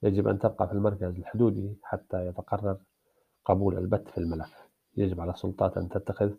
يجب 0.02 0.28
أن 0.28 0.38
تبقى 0.38 0.66
في 0.66 0.72
المركز 0.72 1.18
الحدودي 1.18 1.78
حتى 1.82 2.26
يتقرر 2.26 2.76
قبول 3.44 3.78
البت 3.78 4.08
في 4.08 4.18
الملف. 4.18 4.68
يجب 4.96 5.20
على 5.20 5.30
السلطات 5.30 5.76
أن 5.76 5.88
تتخذ 5.88 6.30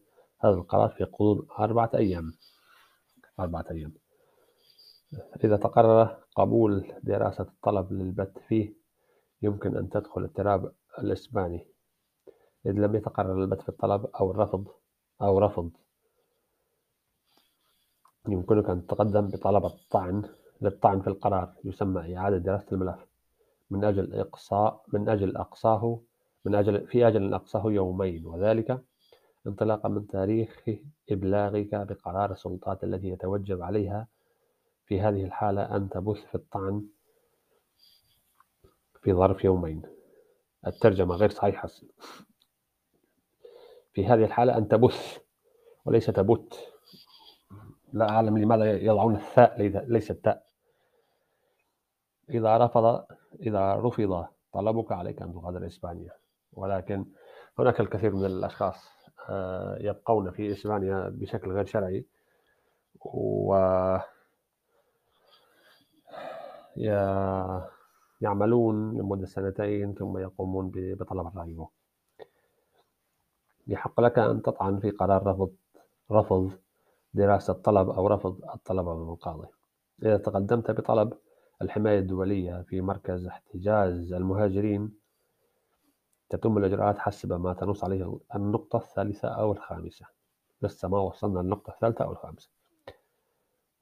هذا 0.43 0.53
القرار 0.53 0.89
في 0.89 1.03
غضون 1.03 1.47
أربعة 1.59 1.91
أيام. 1.95 2.33
أربعة 3.39 3.65
أيام. 3.71 3.93
إذا 5.43 5.57
تقرر 5.57 6.17
قبول 6.35 6.93
دراسة 7.03 7.43
الطلب 7.43 7.93
للبت 7.93 8.39
فيه 8.47 8.73
يمكن 9.41 9.77
أن 9.77 9.89
تدخل 9.89 10.23
التراب 10.23 10.71
الإسباني. 10.99 11.67
إذ 12.65 12.71
لم 12.71 12.95
يتقرر 12.95 13.43
البت 13.43 13.61
في 13.61 13.69
الطلب 13.69 14.05
أو 14.05 14.31
الرفض 14.31 14.67
أو 15.21 15.39
رفض. 15.39 15.71
يمكنك 18.27 18.69
أن 18.69 18.87
تتقدم 18.87 19.27
بطلب 19.27 19.65
الطعن 19.65 20.23
للطعن 20.61 21.01
في 21.01 21.07
القرار 21.07 21.53
يسمى 21.63 22.17
إعادة 22.17 22.37
دراسة 22.37 22.67
الملف. 22.71 23.07
من 23.69 23.83
أجل 23.83 24.13
إقصاء 24.13 24.83
من 24.93 25.09
أجل 25.09 25.37
أقصاه 25.37 25.99
من 26.45 26.55
أجل 26.55 26.87
في 26.87 27.07
أجل 27.07 27.33
أقصاه 27.33 27.71
يومين 27.71 28.25
وذلك 28.25 28.83
انطلاقا 29.47 29.89
من 29.89 30.07
تاريخ 30.07 30.63
إبلاغك 31.09 31.75
بقرار 31.75 32.31
السلطات 32.31 32.83
التي 32.83 33.09
يتوجب 33.09 33.61
عليها 33.61 34.07
في 34.85 35.01
هذه 35.01 35.23
الحالة 35.23 35.75
أن 35.75 35.89
تبث 35.89 36.25
في 36.25 36.35
الطعن 36.35 36.85
في 39.01 39.13
ظرف 39.13 39.43
يومين. 39.43 39.81
الترجمة 40.67 41.15
غير 41.15 41.29
صحيحة. 41.29 41.69
في 43.93 44.05
هذه 44.05 44.23
الحالة 44.23 44.57
أن 44.57 44.67
تبث 44.67 45.17
وليس 45.85 46.05
تبت. 46.05 46.73
لا 47.93 48.09
أعلم 48.09 48.37
لماذا 48.37 48.77
يضعون 48.77 49.15
الثاء 49.15 49.61
ليس 49.87 50.11
التاء. 50.11 50.45
إذا 52.29 52.57
رفض 52.57 53.05
إذا 53.39 53.75
رفض 53.75 54.25
طلبك 54.53 54.91
عليك 54.91 55.21
أن 55.21 55.33
تغادر 55.33 55.67
إسبانيا. 55.67 56.11
ولكن 56.53 57.05
هناك 57.59 57.79
الكثير 57.79 58.15
من 58.15 58.25
الأشخاص 58.25 59.02
يبقون 59.79 60.31
في 60.31 60.51
إسبانيا 60.51 61.09
بشكل 61.09 61.51
غير 61.51 61.65
شرعي. 61.65 62.05
و 63.05 63.55
يعملون 68.21 68.97
لمدة 68.97 69.25
سنتين 69.25 69.93
ثم 69.93 70.17
يقومون 70.17 70.71
بطلب 70.75 71.27
الرهيبة 71.27 71.69
يحق 73.67 74.01
لك 74.01 74.19
أن 74.19 74.41
تطعن 74.41 74.79
في 74.79 74.89
قرار 74.89 75.27
رفض 75.27 75.51
رفض 76.11 76.51
دراسة 77.13 77.53
طلب 77.53 77.89
أو 77.89 78.07
رفض 78.07 78.41
الطلب 78.53 78.87
من 78.87 79.09
القاضي. 79.09 79.47
إذا 80.03 80.17
تقدمت 80.17 80.71
بطلب 80.71 81.13
الحماية 81.61 81.99
الدولية 81.99 82.61
في 82.61 82.81
مركز 82.81 83.25
احتجاز 83.27 84.13
المهاجرين 84.13 85.02
تتم 86.33 86.57
الإجراءات 86.57 86.97
حسب 86.97 87.33
ما 87.33 87.53
تنص 87.53 87.83
عليه 87.83 88.19
النقطة 88.35 88.77
الثالثة 88.77 89.27
أو 89.27 89.51
الخامسة. 89.51 90.05
لسه 90.61 90.87
ما 90.87 90.99
وصلنا 90.99 91.39
للنقطة 91.39 91.71
الثالثة 91.71 92.05
أو 92.05 92.11
الخامسة. 92.11 92.49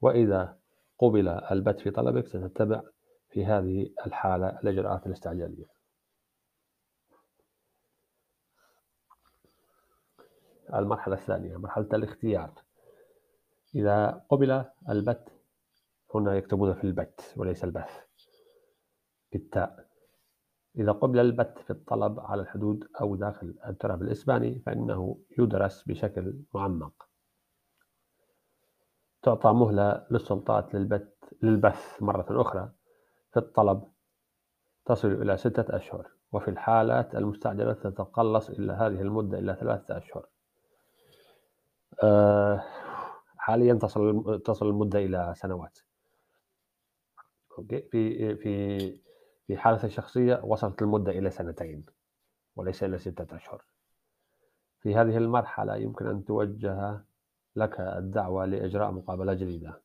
وإذا 0.01 0.58
قُبل 1.00 1.27
البت 1.27 1.79
في 1.79 1.91
طلبك 1.91 2.27
ستتبع 2.27 2.81
في 3.29 3.46
هذه 3.46 3.89
الحالة 4.05 4.48
الإجراءات 4.48 5.08
الاستعجالية. 5.08 5.65
المرحلة 10.74 11.15
الثانية 11.15 11.58
مرحلة 11.58 11.88
الاختيار. 11.93 12.53
إذا 13.75 14.25
قُبل 14.29 14.65
البت 14.89 15.29
هنا 16.15 16.36
يكتبون 16.36 16.74
في 16.74 16.84
البت 16.84 17.34
وليس 17.38 17.63
البث. 17.63 18.00
بالتاء. 19.31 19.90
إذا 20.75 20.91
قُبل 20.91 21.19
البت 21.19 21.59
في 21.59 21.69
الطلب 21.69 22.19
على 22.19 22.41
الحدود 22.41 22.87
أو 23.01 23.15
داخل 23.15 23.55
التراب 23.67 24.01
الإسباني 24.01 24.59
فإنه 24.65 25.17
يُدرس 25.39 25.83
بشكل 25.83 26.33
مُعمّق. 26.53 27.07
تعطى 29.21 29.53
مهلة 29.53 30.07
للسلطات 30.11 30.73
للبث 31.43 32.03
مرة 32.03 32.41
أخرى 32.41 32.71
في 33.31 33.37
الطلب. 33.37 33.83
تصل 34.85 35.07
إلى 35.07 35.37
ستة 35.37 35.75
أشهر 35.75 36.07
وفي 36.31 36.47
الحالات 36.47 37.15
المستعجلة 37.15 37.73
تتقلص 37.73 38.49
إلى 38.49 38.73
هذه 38.73 39.01
المدة 39.01 39.39
إلى 39.39 39.57
ثلاثة 39.59 39.97
أشهر. 39.97 40.25
آه، 42.03 42.63
حاليا 43.37 43.73
تصل 43.73 44.41
تصل 44.45 44.67
المدة 44.67 44.99
إلى 44.99 45.33
سنوات. 45.37 45.79
أوكي 47.57 47.81
في 47.81 48.35
في 48.35 49.11
في 49.51 49.58
حالة 49.58 49.84
الشخصية 49.84 50.41
وصلت 50.43 50.81
المدة 50.81 51.12
إلى 51.12 51.29
سنتين 51.29 51.86
وليس 52.55 52.84
إلى 52.84 52.98
ستة 52.98 53.36
أشهر. 53.36 53.63
في 54.79 54.96
هذه 54.96 55.17
المرحلة 55.17 55.75
يمكن 55.75 56.08
أن 56.08 56.25
توجه 56.25 57.01
لك 57.55 57.79
الدعوة 57.79 58.46
لإجراء 58.46 58.91
مقابلة 58.91 59.34
جديدة. 59.34 59.81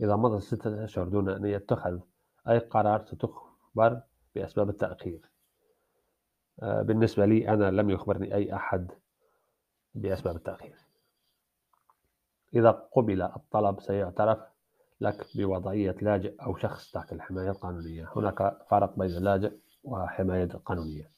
إذا 0.00 0.16
مضت 0.16 0.42
ستة 0.42 0.84
أشهر 0.84 1.08
دون 1.08 1.28
أن 1.28 1.44
يتخذ 1.44 2.00
أي 2.48 2.58
قرار 2.58 3.04
ستخبر 3.04 4.00
بأسباب 4.34 4.68
التأخير. 4.68 5.30
آه، 6.62 6.82
بالنسبة 6.82 7.26
لي 7.26 7.48
أنا 7.48 7.70
لم 7.70 7.90
يخبرني 7.90 8.34
أي 8.34 8.54
أحد 8.54 8.92
بأسباب 9.94 10.36
التأخير. 10.36 10.76
إذا 12.54 12.70
قبل 12.70 13.22
الطلب 13.22 13.80
سيعترف 13.80 14.51
لك 15.02 15.26
بوضعية 15.34 15.96
لاجئ 16.02 16.34
أو 16.42 16.56
شخص 16.56 16.90
تحت 16.90 17.12
الحماية 17.12 17.50
القانونية. 17.50 18.08
هناك 18.16 18.56
فرق 18.70 18.98
بين 18.98 19.10
اللاجئ 19.10 19.52
وحماية 19.84 20.48
قانونية 20.64 21.10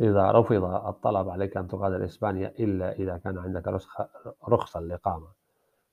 إذا 0.00 0.30
رفض 0.30 0.64
الطلب 0.64 1.28
عليك 1.28 1.56
أن 1.56 1.68
تغادر 1.68 2.04
إسبانيا 2.04 2.48
إلا 2.48 2.92
إذا 2.92 3.16
كان 3.16 3.38
عندك 3.38 3.80
رخصة 4.48 4.80
الإقامة 4.80 5.28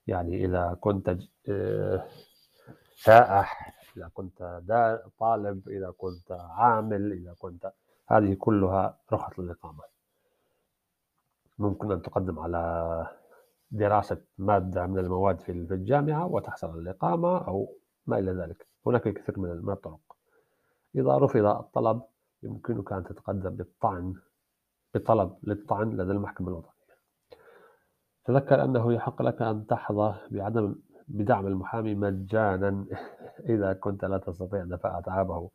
يعني 0.06 0.44
إذا 0.44 0.76
كنت 0.80 1.16
آه، 1.48 2.06
سائح 2.96 3.74
إذا 3.96 4.10
كنت 4.14 4.60
طالب 5.18 5.68
إذا 5.68 5.90
كنت 5.98 6.32
عامل 6.32 7.12
إذا 7.12 7.34
كنت 7.38 7.72
هذه 8.06 8.34
كلها 8.34 8.98
رخص 9.12 9.38
الإقامة 9.38 9.82
ممكن 11.58 11.92
أن 11.92 12.02
تقدم 12.02 12.38
على 12.38 13.06
دراسة 13.70 14.22
مادة 14.38 14.86
من 14.86 14.98
المواد 14.98 15.40
في 15.40 15.52
الجامعة 15.52 16.26
وتحصل 16.26 16.78
الإقامة 16.78 17.48
أو 17.48 17.76
ما 18.06 18.18
إلى 18.18 18.32
ذلك. 18.32 18.66
هناك 18.86 19.06
الكثير 19.06 19.38
من 19.38 19.72
الطرق. 19.72 20.00
إذا 20.94 21.18
رفض 21.18 21.44
الطلب 21.44 22.02
يمكنك 22.42 22.92
أن 22.92 23.04
تتقدم 23.04 23.50
بالطعن 23.50 24.14
بطلب 24.94 25.36
للطعن 25.42 25.90
لدى 25.90 26.12
المحكمة 26.12 26.48
الوطنية. 26.48 26.80
تذكر 28.24 28.64
أنه 28.64 28.92
يحق 28.92 29.22
لك 29.22 29.42
أن 29.42 29.66
تحظى 29.66 30.14
بعدم 30.30 30.74
بدعم 31.08 31.46
المحامي 31.46 31.94
مجانا 31.94 32.86
إذا 33.54 33.72
كنت 33.72 34.04
لا 34.04 34.18
تستطيع 34.18 34.64
دفع 34.64 34.98
أتعابه 34.98 35.50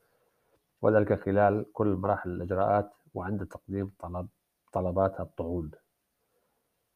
وذلك 0.82 1.24
خلال 1.24 1.66
كل 1.74 1.88
مراحل 1.88 2.30
الإجراءات 2.30 2.92
وعند 3.14 3.46
تقديم 3.46 3.92
طلب 4.00 4.28
طلبات 4.74 5.20
الطعون. 5.20 5.72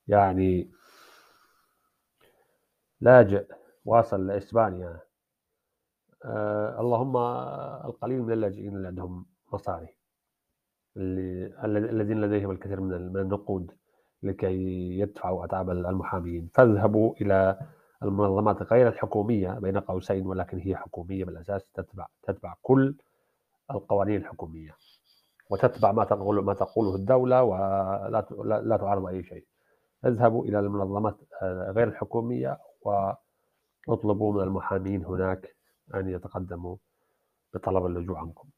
يعني 0.07 0.71
لاجئ 3.01 3.45
واصل 3.85 4.27
لإسبانيا. 4.27 4.99
آه 6.25 6.81
اللهم 6.81 7.17
القليل 7.89 8.21
من 8.23 8.31
اللاجئين 8.33 8.75
اللي 8.75 8.87
عندهم 8.87 9.25
مصاري 9.53 9.95
اللي 10.97 11.53
الذين 11.65 12.21
لديهم 12.21 12.51
الكثير 12.51 12.81
من 12.81 13.17
النقود 13.17 13.71
لكي 14.23 14.55
يدفعوا 14.99 15.45
أتعاب 15.45 15.69
المحامين. 15.69 16.49
فاذهبوا 16.53 17.13
إلى 17.21 17.59
المنظمات 18.03 18.63
غير 18.73 18.88
الحكومية 18.88 19.51
بين 19.51 19.77
قوسين 19.79 20.25
ولكن 20.27 20.57
هي 20.59 20.75
حكومية 20.75 21.25
بالأساس 21.25 21.65
تتبع 21.73 22.07
تتبع 22.23 22.53
كل 22.62 22.95
القوانين 23.71 24.21
الحكومية 24.21 24.75
وتتبع 25.49 25.91
ما 25.91 26.03
تقول 26.03 26.43
ما 26.43 26.53
تقوله 26.53 26.95
الدولة 26.95 27.43
ولا 27.43 28.25
لا 28.63 28.77
تعارض 28.77 29.05
أي 29.07 29.23
شيء. 29.23 29.45
اذهبوا 30.05 30.45
إلى 30.45 30.59
المنظمات 30.59 31.17
غير 31.43 31.88
الحكومية 31.88 32.57
وأطلبوا 32.81 34.33
من 34.33 34.41
المحامين 34.43 35.05
هناك 35.05 35.55
أن 35.95 36.09
يتقدموا 36.09 36.77
بطلب 37.53 37.85
اللجوء 37.85 38.17
عنكم 38.17 38.49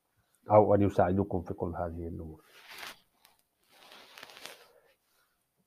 أو 0.51 0.75
أن 0.75 0.81
يساعدوكم 0.81 1.41
في 1.41 1.53
كل 1.53 1.75
هذه 1.75 2.07
الأمور. 2.07 2.43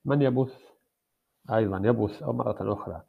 من 0.05 0.21
يبث؟ 0.21 0.61
أيضا 1.51 1.77
يبث 1.77 2.23
أو 2.23 2.33
مرة 2.33 2.73
أخرى. 2.73 3.03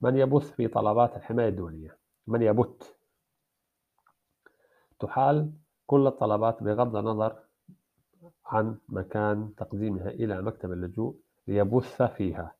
من 0.00 0.16
يبث 0.16 0.50
في 0.50 0.68
طلبات 0.68 1.16
الحماية 1.16 1.48
الدولية؟ 1.48 1.98
من 2.26 2.42
يبت 2.42 2.96
تحال 5.00 5.52
كل 5.86 6.06
الطلبات 6.06 6.62
بغض 6.62 6.96
النظر 6.96 7.38
عن 8.46 8.78
مكان 8.88 9.54
تقديمها 9.56 10.08
إلى 10.08 10.42
مكتب 10.42 10.72
اللجوء 10.72 11.16
ليبث 11.46 12.02
فيها. 12.02 12.54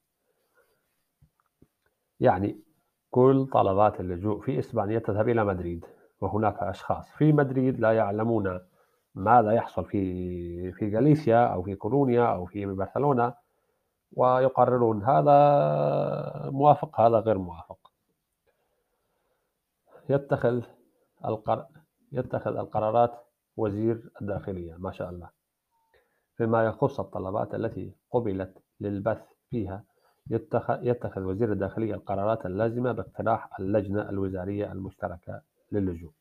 يعني 2.20 2.60
كل 3.10 3.46
طلبات 3.52 4.00
اللجوء 4.00 4.40
في 4.40 4.58
إسبانيا 4.58 4.98
تذهب 4.98 5.28
إلى 5.28 5.44
مدريد 5.44 5.84
وهناك 6.20 6.62
أشخاص 6.62 7.10
في 7.10 7.32
مدريد 7.32 7.80
لا 7.80 7.92
يعلمون 7.92 8.60
ماذا 9.14 9.52
يحصل 9.52 9.84
في 9.84 10.72
في 10.72 10.96
غاليسيا 10.96 11.46
أو 11.46 11.62
في 11.62 11.74
كولونيا 11.74 12.34
أو 12.34 12.46
في 12.46 12.66
برشلونة 12.66 13.34
ويقررون 14.12 15.04
هذا 15.04 16.50
موافق 16.50 17.00
هذا 17.00 17.18
غير 17.18 17.38
موافق. 17.38 17.78
يتخذ 20.08 20.62
القر... 21.24 21.66
يتخذ 22.12 22.56
القرارات 22.56 23.12
وزير 23.56 24.10
الداخلية 24.22 24.76
ما 24.78 24.92
شاء 24.92 25.10
الله 25.10 25.30
فيما 26.36 26.64
يخص 26.64 27.00
الطلبات 27.00 27.54
التي 27.54 27.94
قبلت 28.10 28.58
للبث 28.80 29.22
فيها 29.50 29.84
يتخذ 30.30 31.22
وزير 31.22 31.52
الداخلية 31.52 31.94
القرارات 31.94 32.46
اللازمة 32.46 32.92
باقتراح 32.92 33.60
اللجنة 33.60 34.10
الوزارية 34.10 34.72
المشتركة 34.72 35.42
للجوء. 35.72 36.12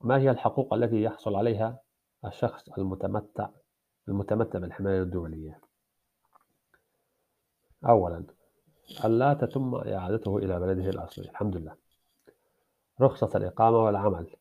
ما 0.00 0.16
هي 0.18 0.30
الحقوق 0.30 0.74
التي 0.74 1.02
يحصل 1.02 1.36
عليها 1.36 1.78
الشخص 2.24 2.68
المتمتع 2.68 3.48
المتمتع 4.08 4.58
بالحماية 4.58 5.02
الدولية؟ 5.02 5.60
أولا 7.88 8.24
ألا 9.04 9.34
تتم 9.34 9.74
إعادته 9.74 10.36
إلى 10.38 10.60
بلده 10.60 10.90
الأصلي. 10.90 11.28
الحمد 11.28 11.56
لله. 11.56 11.76
رخصة 13.00 13.30
الإقامة 13.38 13.76
والعمل. 13.76 14.36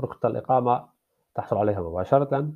رخصة 0.00 0.28
الإقامة 0.28 0.88
تحصل 1.34 1.56
عليها 1.56 1.80
مباشرة 1.80 2.52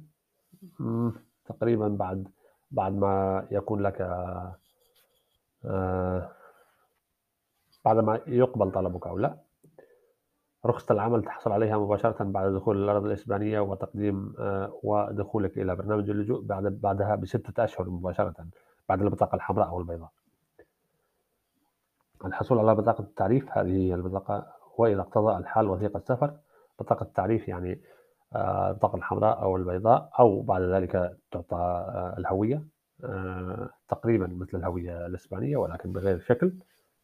تقريبا 1.45 1.89
بعد 1.89 2.29
بعد 2.73 2.93
ما 2.93 3.47
يكون 3.51 3.83
لك 3.83 4.01
آه 5.65 6.33
بعد 7.85 7.97
ما 7.97 8.21
يقبل 8.27 8.73
طلبك 8.73 9.07
أو 9.07 9.19
لا 9.19 9.37
رخصة 10.67 10.93
العمل 10.93 11.25
تحصل 11.25 11.53
عليها 11.53 11.79
مباشرة 11.79 12.25
بعد 12.25 12.53
دخول 12.53 12.85
الأرض 12.85 13.05
الإسبانية 13.05 13.61
وتقديم 13.61 14.35
آه 14.39 14.81
ودخولك 14.83 15.59
إلى 15.59 15.77
برنامج 15.77 16.11
اللجوء 16.11 16.43
بعد 16.43 16.63
بعدها 16.63 17.15
بستة 17.15 17.65
أشهر 17.65 17.91
مباشرة 17.91 18.35
بعد 18.89 19.03
البطاقة 19.03 19.37
الحمراء 19.37 19.69
أو 19.69 19.81
البيضاء. 19.81 20.11
الحصول 22.25 22.59
على 22.59 22.75
بطاقة 22.75 23.03
التعريف 23.03 23.59
هذه 23.59 23.89
هي 23.89 23.95
البطاقة 23.95 24.47
وإذا 24.79 25.01
اقتضى 25.01 25.37
الحال 25.37 25.69
وثيقة 25.69 26.03
سفر 26.09 26.37
بطاقة 26.79 27.05
التعريف 27.05 27.49
يعني 27.49 27.81
البطاقة 28.37 28.97
الحمراء 28.97 29.43
أو 29.43 29.57
البيضاء 29.57 30.11
أو 30.19 30.43
بعد 30.43 30.63
ذلك 30.63 31.17
تعطى 31.31 31.57
آه، 31.57 32.15
الهوية 32.19 32.65
آه، 33.05 33.71
تقريبا 33.89 34.27
مثل 34.27 34.59
الهوية 34.59 35.07
الإسبانية 35.07 35.57
ولكن 35.57 35.93
بغير 35.93 36.21
شكل 36.21 36.53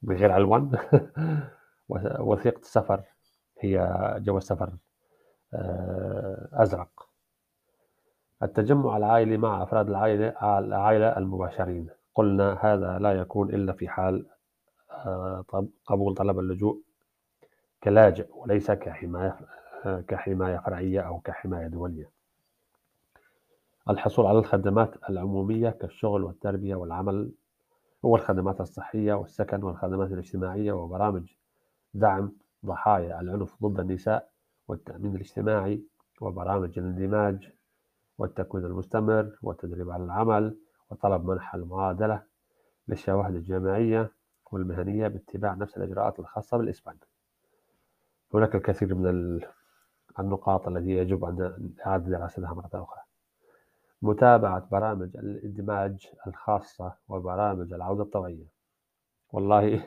بغير 0.03 0.37
ألوان. 0.37 0.71
وثيقة 2.21 2.59
السفر 2.59 3.03
هي 3.61 3.95
جواز 4.19 4.43
سفر 4.43 4.73
أزرق. 6.53 7.09
التجمع 8.43 8.97
العائلي 8.97 9.37
مع 9.37 9.63
أفراد 9.63 9.89
العائلة 9.89 10.59
العائلة 10.59 11.17
المباشرين. 11.19 11.89
قلنا 12.15 12.59
هذا 12.61 12.99
لا 12.99 13.13
يكون 13.13 13.55
إلا 13.55 13.73
في 13.73 13.89
حال 13.89 14.27
آه، 14.91 15.45
قبول 15.87 16.15
طلب 16.15 16.39
اللجوء 16.39 16.83
كلاجئ 17.85 18.27
وليس 18.35 18.71
كحماية. 18.71 19.39
كحماية 20.09 20.59
فرعية 20.59 21.01
أو 21.01 21.21
كحماية 21.21 21.67
دولية. 21.67 22.11
الحصول 23.91 24.27
على 24.27 24.39
الخدمات 24.39 24.95
العمومية 25.11 25.71
كالشغل 25.71 26.25
والتربية 26.25 26.75
والعمل 26.75 27.33
والخدمات 28.03 28.61
الصحية 28.61 29.15
والسكن 29.15 29.63
والخدمات 29.63 30.13
الاجتماعية 30.13 30.73
وبرامج 30.73 31.33
دعم 31.95 32.33
ضحايا 32.67 33.21
العنف 33.21 33.63
ضد 33.63 33.81
النساء 33.81 34.31
والتأمين 34.69 35.15
الاجتماعي 35.15 35.83
وبرامج 36.21 36.79
الاندماج 36.79 37.53
والتكوين 38.19 38.65
المستمر 38.65 39.39
والتدريب 39.43 39.91
على 39.91 40.05
العمل 40.05 40.59
وطلب 40.91 41.31
منح 41.31 41.55
المعادلة 41.55 42.23
للشواهد 42.89 43.35
الجامعية 43.35 44.13
والمهنية 44.53 45.09
باتباع 45.09 45.55
نفس 45.55 45.77
الإجراءات 45.77 46.21
الخاصة 46.21 46.57
بالإسبان. 46.59 46.97
هناك 48.35 48.55
الكثير 48.55 48.95
من 48.95 49.41
النقاط 50.21 50.69
التي 50.69 50.91
يجب 50.91 51.25
أن 51.25 51.71
إعادة 51.87 52.11
دراستها 52.11 52.55
مرة 52.55 52.71
أخرى. 52.75 53.01
متابعة 54.03 54.69
برامج 54.71 55.17
الاندماج 55.17 56.07
الخاصة 56.27 56.95
وبرامج 57.09 57.73
العودة 57.73 58.03
الطوعية 58.03 58.47
والله 59.33 59.83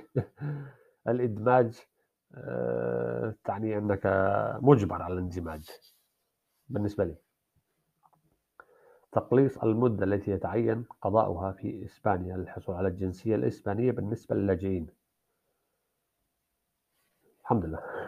الإدماج 1.08 1.80
آه، 2.36 3.36
تعني 3.44 3.78
أنك 3.78 4.02
مجبر 4.62 5.02
على 5.02 5.14
الاندماج 5.14 5.70
بالنسبة 6.70 7.04
لي. 7.04 7.16
تقليص 9.12 9.58
المدة 9.58 10.06
التي 10.06 10.32
يتعين 10.32 10.86
قضاؤها 11.02 11.52
في 11.52 11.86
إسبانيا 11.86 12.38
للحصول 12.38 12.76
على 12.76 12.88
الجنسية 12.88 13.36
الإسبانية 13.36 13.92
بالنسبة 13.92 14.36
للاجئين 14.36 14.88
الحمد 17.42 17.66
لله. 17.66 18.01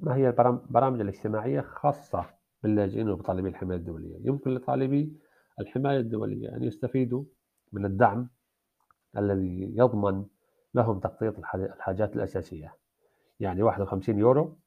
ما 0.00 0.16
هي 0.16 0.28
البرامج 0.28 1.00
الاجتماعية 1.00 1.60
خاصة 1.60 2.26
باللاجئين 2.62 3.10
وبطالبي 3.10 3.48
الحماية 3.48 3.78
الدولية. 3.78 4.16
يمكن 4.24 4.54
لطالبي 4.54 5.16
الحماية 5.60 5.98
الدولية 5.98 6.56
أن 6.56 6.64
يستفيدوا 6.64 7.24
من 7.72 7.84
الدعم 7.84 8.28
الذي 9.16 9.72
يضمن 9.76 10.24
لهم 10.74 11.00
تغطية 11.00 11.34
الحاجات 11.54 12.16
الأساسية. 12.16 12.76
يعني 13.40 13.62
51 13.62 14.18
يورو 14.18 14.58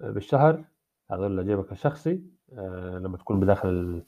بالشهر 0.00 0.64
هذول 1.10 1.36
لجيبك 1.36 1.72
الشخصي 1.72 2.22
آه، 2.52 2.98
لما 2.98 3.16
تكون 3.16 3.40
بداخل 3.40 4.04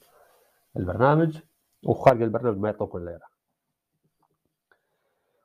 البرنامج 0.77 1.37
وخارج 1.85 2.21
البرنامج 2.21 2.57
ما 2.57 2.69
يعطوك 2.69 2.95
ولا 2.95 3.05
ليرة. 3.05 3.32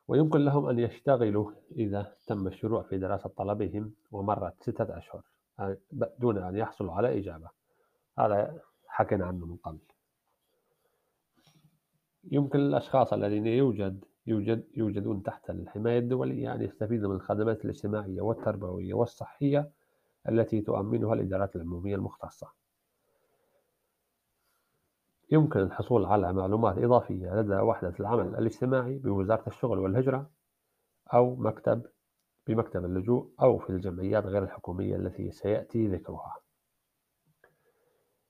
ويمكن 0.09 0.45
لهم 0.45 0.65
أن 0.65 0.79
يشتغلوا 0.79 1.51
إذا 1.71 2.15
تم 2.27 2.47
الشروع 2.47 2.83
في 2.83 2.97
دراسة 2.97 3.29
طلبهم 3.29 3.93
ومرت 4.11 4.63
ستة 4.63 4.97
أشهر 4.97 5.21
آه، 5.59 5.77
دون 6.19 6.37
أن 6.37 6.55
يحصلوا 6.55 6.93
على 6.93 7.19
إجابة 7.19 7.49
هذا 8.19 8.61
حكينا 8.87 9.25
عنه 9.25 9.45
من 9.45 9.57
قبل 9.57 9.79
يمكن 12.31 12.59
الأشخاص 12.59 13.13
الذين 13.13 13.47
يوجد 13.47 14.05
يوجد 14.27 14.67
يوجدون 14.75 15.23
تحت 15.23 15.49
الحماية 15.49 15.99
الدولية 15.99 16.53
أن 16.55 16.61
يستفيدوا 16.61 17.09
من 17.09 17.15
الخدمات 17.15 17.65
الاجتماعية 17.65 18.21
والتربوية 18.21 18.93
والصحية 18.93 19.71
التي 20.29 20.61
تؤمنها 20.61 21.13
الإدارات 21.13 21.55
العمومية 21.55 21.95
المختصة. 21.95 22.47
يمكن 25.31 25.59
الحصول 25.59 26.05
على 26.05 26.33
معلومات 26.33 26.77
إضافية 26.77 27.35
لدى 27.35 27.55
وحدة 27.55 27.93
العمل 27.99 28.35
الاجتماعي 28.35 28.97
بوزارة 28.97 29.43
الشغل 29.47 29.79
والهجرة 29.79 30.29
أو 31.13 31.35
مكتب 31.35 31.85
بمكتب 32.47 32.85
اللجوء 32.85 33.33
أو 33.41 33.57
في 33.57 33.69
الجمعيات 33.69 34.25
غير 34.25 34.43
الحكومية 34.43 34.95
التي 34.95 35.31
سيأتي 35.31 35.87
ذكرها. 35.87 36.35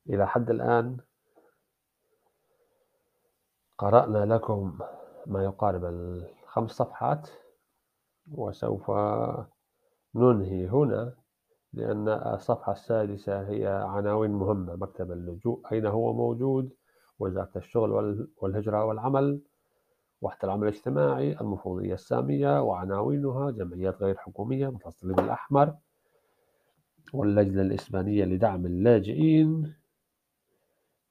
إلى 0.09 0.27
حد 0.27 0.49
الآن 0.49 0.97
قرأنا 3.77 4.33
لكم 4.33 4.79
ما 5.27 5.43
يقارب 5.43 5.85
الخمس 5.85 6.71
صفحات 6.71 7.29
وسوف 8.31 8.91
ننهي 10.15 10.67
هنا 10.67 11.15
لأن 11.73 12.09
الصفحة 12.09 12.71
السادسة 12.71 13.49
هي 13.49 13.67
عناوين 13.67 14.31
مهمة 14.31 14.75
مكتب 14.75 15.11
اللجوء 15.11 15.61
أين 15.71 15.85
هو 15.85 16.13
موجود 16.13 16.73
وزارة 17.19 17.51
الشغل 17.55 17.91
والهجرة 18.37 18.85
والعمل 18.85 19.39
وحدة 20.21 20.39
العمل 20.43 20.67
الاجتماعي 20.67 21.41
المفوضية 21.41 21.93
السامية 21.93 22.61
وعناوينها 22.61 23.51
جمعيات 23.51 24.01
غير 24.01 24.15
حكومية 24.17 24.67
مثل 24.69 24.87
الصليب 24.87 25.19
الأحمر 25.19 25.75
واللجنة 27.13 27.61
الإسبانية 27.61 28.25
لدعم 28.25 28.65
اللاجئين 28.65 29.73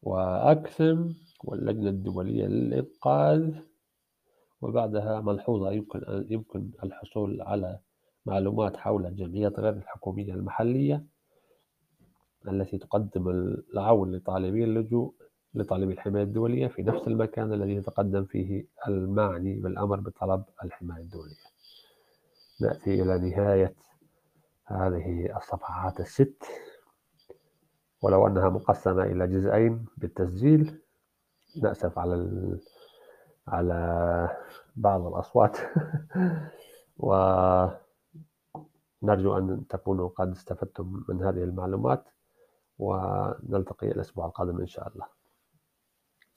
وأكثم 0.03 1.09
واللجنة 1.45 1.91
الدولية 1.91 2.47
للإنقاذ 2.47 3.55
وبعدها 4.61 5.21
ملحوظة 5.21 5.71
يمكن 5.71 6.27
يمكن 6.31 6.71
الحصول 6.85 7.43
على 7.43 7.79
معلومات 8.27 8.77
حول 8.77 9.07
الجمعيات 9.07 9.61
غير 9.61 9.73
الحكومية 9.73 10.35
المحلية 10.35 11.05
التي 12.49 12.79
تقدم 12.79 13.29
العون 13.29 14.13
لطالبي 14.15 14.65
اللجوء 14.65 15.15
لطالبي 15.55 15.93
الحماية 15.93 16.23
الدولية 16.23 16.67
في 16.67 16.83
نفس 16.83 17.09
المكان 17.09 17.53
الذي 17.53 17.75
يتقدم 17.75 18.25
فيه 18.25 18.67
المعني 18.89 19.55
بالأمر 19.55 20.01
بطلب 20.01 20.45
الحماية 20.65 21.03
الدولية. 21.03 21.49
نأتي 22.61 23.03
إلى 23.03 23.19
نهاية 23.19 23.75
هذه 24.65 25.37
الصفحات 25.37 26.01
الست. 26.01 26.45
ولو 28.03 28.27
أنها 28.27 28.49
مقسمة 28.49 29.03
إلى 29.03 29.27
جزئين 29.27 29.87
بالتسجيل 29.97 30.81
نأسف 31.63 31.99
على 31.99 32.15
ال... 32.15 32.61
على 33.49 34.37
بعض 34.77 35.07
الأصوات. 35.07 35.59
ونرجو 36.99 37.79
أن 39.39 39.67
تكونوا 39.69 40.09
قد 40.09 40.31
استفدتم 40.31 41.03
من 41.09 41.23
هذه 41.23 41.45
المعلومات 41.45 42.09
ونلتقي 42.79 43.89
الأسبوع 43.89 44.27
القادم 44.27 44.61
إن 44.61 44.67
شاء 44.67 44.89
الله. 44.89 45.18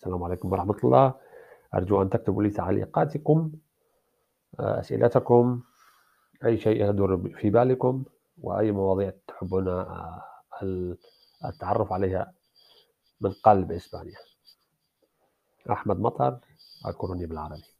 السلام 0.02 0.24
عليكم 0.24 0.52
ورحمة 0.52 0.78
الله. 0.84 1.14
أرجو 1.74 2.02
أن 2.02 2.10
تكتبوا 2.10 2.44
لي 2.44 2.50
تعليقاتكم 2.50 3.52
أسئلتكم 4.60 5.62
أي 6.46 6.58
شيء 6.58 6.90
يدور 6.90 7.30
في 7.38 7.50
بالكم 7.50 8.04
وأي 8.42 8.72
مواضيع 8.72 9.14
تحبون 9.28 9.86
التعرف 11.46 11.94
عليها 11.94 12.34
من 13.22 13.32
قلب 13.32 13.72
إسبانيا. 13.72 14.18
أحمد 15.72 16.00
مطر 16.00 16.40
الكوروني 16.88 17.26
بالعربي. 17.26 17.71